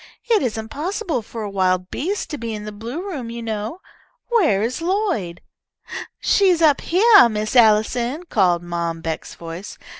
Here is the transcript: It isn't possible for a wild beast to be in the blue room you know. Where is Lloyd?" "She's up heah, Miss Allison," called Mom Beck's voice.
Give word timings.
It 0.31 0.41
isn't 0.41 0.69
possible 0.69 1.21
for 1.21 1.43
a 1.43 1.49
wild 1.51 1.91
beast 1.91 2.31
to 2.31 2.39
be 2.39 2.55
in 2.55 2.65
the 2.65 2.71
blue 2.71 3.07
room 3.07 3.29
you 3.29 3.43
know. 3.43 3.81
Where 4.29 4.63
is 4.63 4.81
Lloyd?" 4.81 5.41
"She's 6.19 6.59
up 6.59 6.81
heah, 6.81 7.29
Miss 7.29 7.55
Allison," 7.55 8.23
called 8.25 8.63
Mom 8.63 9.01
Beck's 9.01 9.35
voice. 9.35 9.77